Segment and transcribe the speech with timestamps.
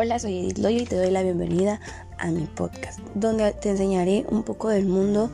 [0.00, 1.80] Hola, soy Edith Loyo y te doy la bienvenida
[2.18, 5.28] a mi podcast, donde te enseñaré un poco del mundo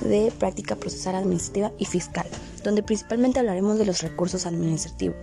[0.00, 2.26] de práctica procesal administrativa y fiscal,
[2.64, 5.14] donde principalmente hablaremos de los recursos administrativos.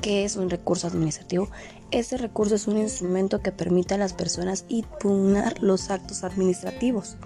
[0.00, 1.50] ¿Qué es un recurso administrativo?
[1.92, 7.18] Este recurso es un instrumento que permite a las personas impugnar los actos administrativos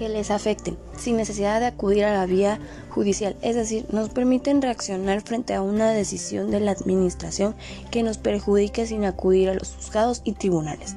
[0.00, 2.58] que les afecten, sin necesidad de acudir a la vía
[2.88, 7.54] judicial, es decir, nos permiten reaccionar frente a una decisión de la administración
[7.90, 10.96] que nos perjudique sin acudir a los juzgados y tribunales.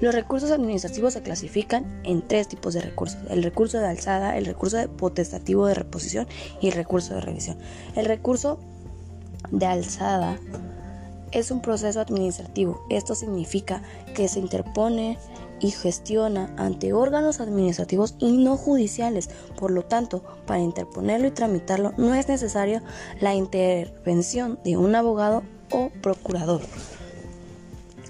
[0.00, 4.46] Los recursos administrativos se clasifican en tres tipos de recursos, el recurso de alzada, el
[4.46, 6.26] recurso de potestativo de reposición
[6.60, 7.56] y el recurso de revisión.
[7.94, 8.58] El recurso
[9.52, 10.40] de alzada
[11.30, 12.84] es un proceso administrativo.
[12.90, 13.80] Esto significa
[14.12, 15.18] que se interpone
[15.64, 19.30] y gestiona ante órganos administrativos y no judiciales.
[19.58, 22.82] Por lo tanto, para interponerlo y tramitarlo no es necesaria
[23.18, 26.60] la intervención de un abogado o procurador.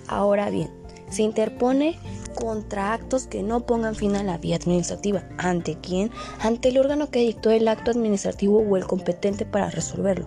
[0.08, 0.68] Ahora bien,
[1.10, 1.96] se interpone
[2.34, 5.22] contra actos que no pongan fin a la vía administrativa.
[5.38, 6.10] ¿Ante quién?
[6.40, 10.26] Ante el órgano que dictó el acto administrativo o el competente para resolverlo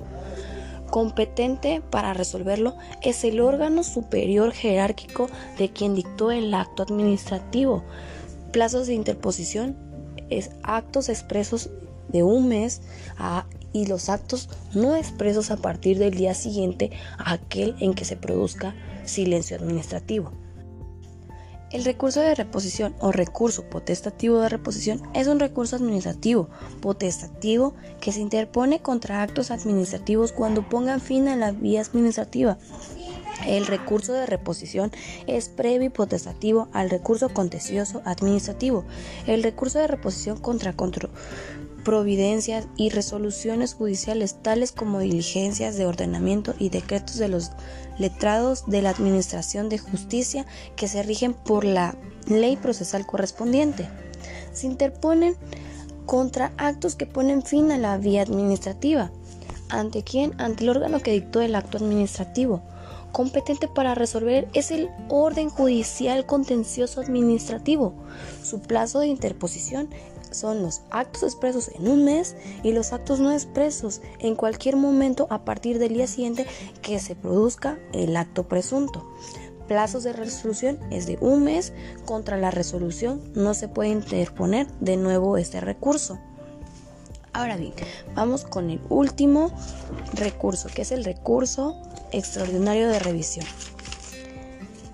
[0.88, 7.84] competente para resolverlo es el órgano superior jerárquico de quien dictó el acto administrativo.
[8.52, 9.76] Plazos de interposición
[10.30, 11.70] es actos expresos
[12.10, 12.82] de un mes
[13.74, 18.16] y los actos no expresos a partir del día siguiente a aquel en que se
[18.16, 20.32] produzca silencio administrativo.
[21.70, 26.48] El recurso de reposición o recurso potestativo de reposición es un recurso administrativo
[26.82, 32.58] potestativo que se interpone contra actos administrativos cuando pongan fin a la vía administrativa.
[33.46, 34.92] El recurso de reposición
[35.28, 38.86] es previo y potestativo al recurso contencioso administrativo.
[39.28, 40.74] El recurso de reposición contra
[41.88, 47.52] providencias y resoluciones judiciales tales como diligencias de ordenamiento y decretos de los
[47.98, 51.96] letrados de la Administración de Justicia que se rigen por la
[52.28, 53.88] ley procesal correspondiente.
[54.52, 55.38] Se interponen
[56.06, 59.10] contra actos que ponen fin a la vía administrativa.
[59.70, 60.34] ¿Ante quién?
[60.42, 62.64] Ante el órgano que dictó el acto administrativo.
[63.14, 67.94] Competente para resolver es el orden judicial contencioso administrativo.
[68.44, 69.88] Su plazo de interposición
[70.38, 75.28] son los actos expresos en un mes y los actos no expresos en cualquier momento
[75.30, 76.46] a partir del día siguiente
[76.82, 79.06] que se produzca el acto presunto.
[79.68, 81.74] Plazos de resolución es de un mes.
[82.06, 86.20] Contra la resolución no se puede interponer de nuevo este recurso.
[87.34, 87.74] Ahora bien,
[88.16, 89.52] vamos con el último
[90.14, 91.76] recurso, que es el recurso
[92.12, 93.46] extraordinario de revisión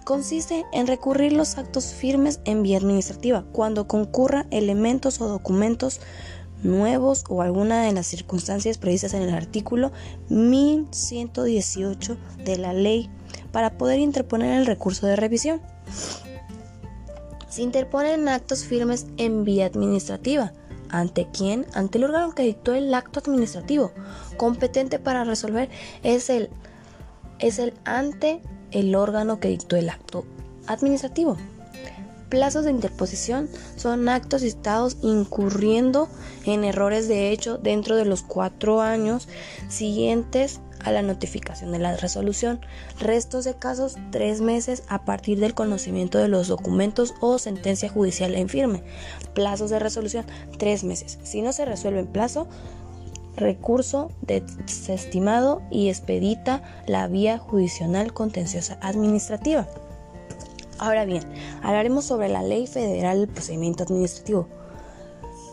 [0.04, 6.00] consiste en recurrir los actos firmes en vía administrativa cuando concurra elementos o documentos
[6.64, 9.92] nuevos o alguna de las circunstancias previstas en el artículo
[10.30, 13.10] 1118 de la ley
[13.52, 15.62] para poder interponer el recurso de revisión.
[17.50, 20.54] Se interponen actos firmes en vía administrativa.
[20.90, 21.66] ¿Ante quién?
[21.74, 23.92] Ante el órgano que dictó el acto administrativo.
[24.38, 25.70] Competente para resolver
[26.04, 26.50] es el,
[27.40, 28.42] es el ante
[28.74, 30.26] el órgano que dictó el acto
[30.68, 31.38] administrativo.
[32.30, 36.10] Plazos de interposición son actos estados incurriendo
[36.46, 39.28] en errores de hecho dentro de los cuatro años
[39.70, 42.60] siguientes a la notificación de la resolución.
[43.00, 48.36] Restos de casos tres meses a partir del conocimiento de los documentos o sentencia judicial
[48.36, 48.84] en firme.
[49.36, 50.26] Plazos de resolución
[50.58, 51.20] tres meses.
[51.24, 52.48] Si no se resuelve en plazo,
[53.36, 59.68] recurso desestimado y expedita la vía judicial contenciosa administrativa.
[60.80, 61.24] Ahora bien,
[61.62, 64.48] hablaremos sobre la Ley Federal del Procedimiento Administrativo.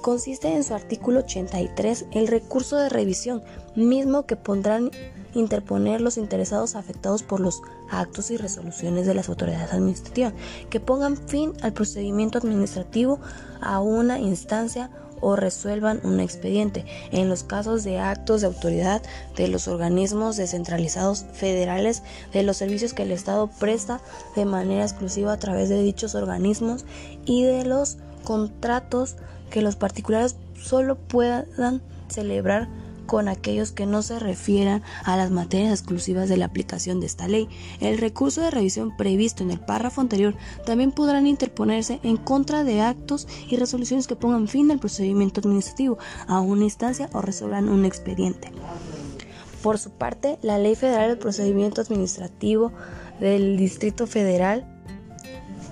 [0.03, 3.43] Consiste en su artículo 83 el recurso de revisión,
[3.75, 4.91] mismo que pondrán
[5.35, 10.33] interponer los interesados afectados por los actos y resoluciones de las autoridades administrativas,
[10.71, 13.21] que pongan fin al procedimiento administrativo
[13.61, 16.84] a una instancia o resuelvan un expediente.
[17.12, 19.03] En los casos de actos de autoridad
[19.36, 22.02] de los organismos descentralizados federales,
[22.32, 24.00] de los servicios que el Estado presta
[24.37, 26.84] de manera exclusiva a través de dichos organismos
[27.25, 29.17] y de los contratos
[29.50, 32.69] que los particulares solo puedan celebrar
[33.11, 37.27] con aquellos que no se refieran a las materias exclusivas de la aplicación de esta
[37.27, 37.49] ley.
[37.81, 42.83] El recurso de revisión previsto en el párrafo anterior también podrán interponerse en contra de
[42.83, 45.99] actos y resoluciones que pongan fin al procedimiento administrativo
[46.29, 48.53] a una instancia o resuelvan un expediente.
[49.61, 52.71] Por su parte, la Ley Federal del Procedimiento Administrativo
[53.19, 54.69] del Distrito Federal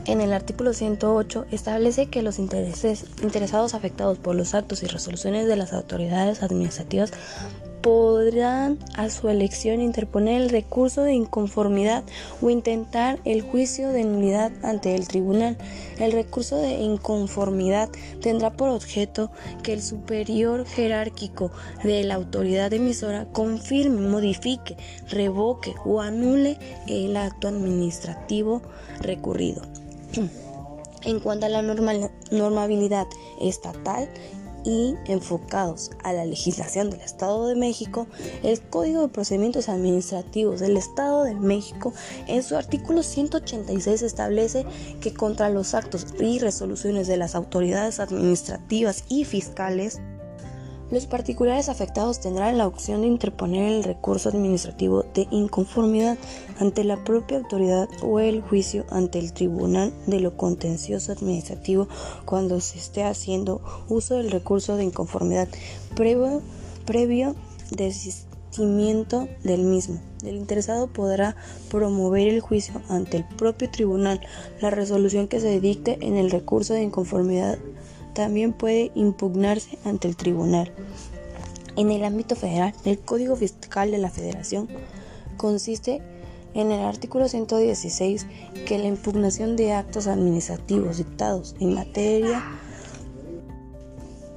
[0.08, 5.46] en el artículo 108 establece que los intereses, interesados afectados por los actos y resoluciones
[5.46, 7.12] de las autoridades administrativas
[7.82, 12.04] podrán a su elección interponer el recurso de inconformidad
[12.40, 15.58] o intentar el juicio de nulidad ante el tribunal.
[15.98, 17.90] El recurso de inconformidad
[18.22, 19.30] tendrá por objeto
[19.62, 21.50] que el superior jerárquico
[21.84, 24.76] de la autoridad emisora confirme, modifique,
[25.10, 28.62] revoque o anule el acto administrativo
[29.00, 29.62] recurrido.
[31.04, 33.06] En cuanto a la normabilidad
[33.40, 34.08] estatal,
[34.64, 38.06] y enfocados a la legislación del Estado de México,
[38.42, 41.92] el Código de Procedimientos Administrativos del Estado de México
[42.26, 44.66] en su artículo 186 establece
[45.00, 50.00] que contra los actos y resoluciones de las autoridades administrativas y fiscales
[50.90, 56.16] los particulares afectados tendrán la opción de interponer el recurso administrativo de inconformidad
[56.58, 61.88] ante la propia autoridad o el juicio ante el Tribunal de lo Contencioso Administrativo
[62.24, 65.48] cuando se esté haciendo uso del recurso de inconformidad
[65.94, 67.34] previo,
[67.70, 70.00] desistimiento del mismo.
[70.24, 71.36] El interesado podrá
[71.70, 74.20] promover el juicio ante el propio tribunal.
[74.60, 77.58] La resolución que se dicte en el recurso de inconformidad
[78.18, 80.72] también puede impugnarse ante el tribunal.
[81.76, 84.66] En el ámbito federal, el Código Fiscal de la Federación
[85.36, 86.02] consiste
[86.52, 88.26] en el artículo 116
[88.66, 92.42] que la impugnación de actos administrativos dictados en materia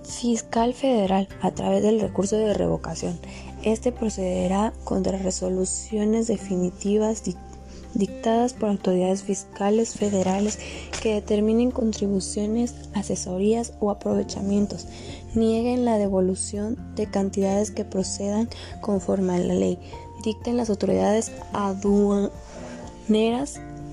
[0.03, 3.19] fiscal federal a través del recurso de revocación.
[3.63, 7.50] Este procederá contra resoluciones definitivas dictadas
[7.93, 10.59] dictadas por autoridades fiscales federales
[11.01, 14.87] que determinen contribuciones, asesorías o aprovechamientos,
[15.35, 18.49] nieguen la devolución de cantidades que procedan
[18.81, 19.77] conforme a la ley,
[20.23, 22.31] dicten las autoridades aduaneras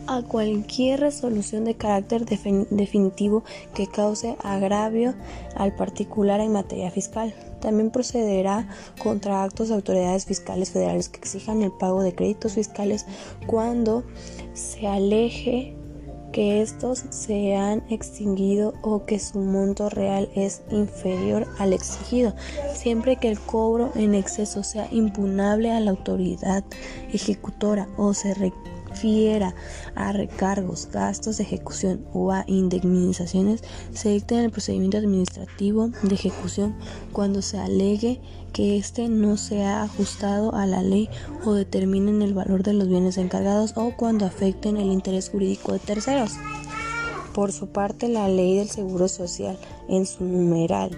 [0.07, 5.15] a cualquier resolución de carácter definitivo que cause agravio
[5.55, 7.35] al particular en materia fiscal.
[7.61, 8.69] También procederá
[9.03, 13.07] contra actos de autoridades fiscales federales que exijan el pago de créditos fiscales
[13.47, 14.05] cuando
[14.55, 15.77] se aleje
[16.33, 22.35] que estos se han extinguido o que su monto real es inferior al exigido,
[22.75, 26.65] siempre que el cobro en exceso sea impunable a la autoridad
[27.13, 28.35] ejecutora o se
[29.95, 33.63] a recargos, gastos de ejecución o a indemnizaciones,
[33.93, 36.77] se dicta en el procedimiento administrativo de ejecución
[37.13, 38.21] cuando se alegue
[38.53, 41.09] que éste no se ha ajustado a la ley
[41.45, 45.79] o determinen el valor de los bienes encargados o cuando afecten el interés jurídico de
[45.79, 46.33] terceros.
[47.39, 49.57] Por su parte, la ley del Seguro Social
[49.89, 50.91] en su numeral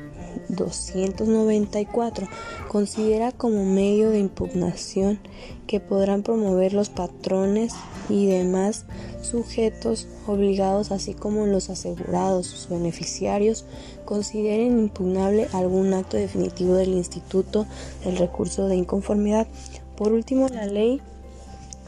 [0.48, 2.26] 294
[2.66, 5.20] considera como medio de impugnación
[5.66, 7.74] que podrán promover los patrones
[8.08, 8.86] y demás
[9.20, 13.66] sujetos obligados, así como los asegurados, sus beneficiarios,
[14.06, 17.66] consideren impugnable algún acto definitivo del Instituto
[18.02, 19.46] del Recurso de Inconformidad.
[19.94, 21.02] Por último, la ley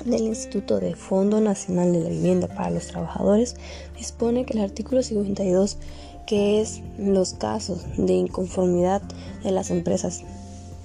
[0.04, 3.56] del Instituto de Fondo Nacional de la Vivienda para los Trabajadores
[3.96, 5.78] dispone que el artículo 52
[6.26, 9.02] que es los casos de inconformidad
[9.42, 10.22] de las empresas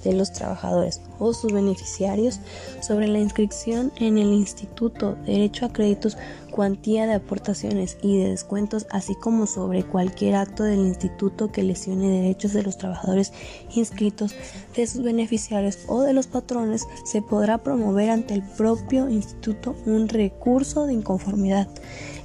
[0.04, 2.40] de los trabajadores o sus beneficiarios
[2.80, 6.16] sobre la inscripción en el instituto, derecho a créditos,
[6.50, 12.08] cuantía de aportaciones y de descuentos, así como sobre cualquier acto del instituto que lesione
[12.08, 13.32] derechos de los trabajadores
[13.74, 14.34] inscritos,
[14.74, 20.08] de sus beneficiarios o de los patrones, se podrá promover ante el propio instituto un
[20.08, 21.68] recurso de inconformidad.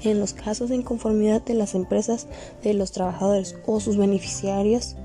[0.03, 2.27] En los casos de inconformidad de las empresas
[2.61, 4.95] de los trabajadores o sus beneficiarios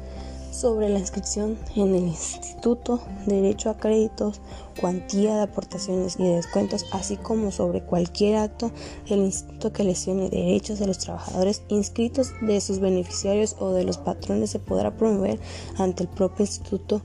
[0.59, 4.41] sobre la inscripción en el instituto, derecho a créditos,
[4.81, 8.73] cuantía de aportaciones y descuentos, así como sobre cualquier acto
[9.09, 13.99] del instituto que lesione derechos de los trabajadores inscritos de sus beneficiarios o de los
[13.99, 15.39] patrones, se podrá promover
[15.77, 17.03] ante el propio instituto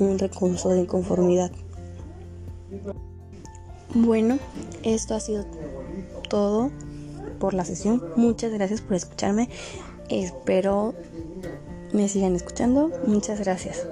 [0.00, 1.52] un recurso de inconformidad.
[3.94, 4.40] Bueno,
[4.82, 5.44] esto ha sido
[6.28, 6.72] todo
[7.38, 8.02] por la sesión.
[8.16, 9.48] Muchas gracias por escucharme.
[10.08, 10.94] Espero
[11.96, 12.92] me sigan escuchando.
[13.06, 13.86] Muchas gracias.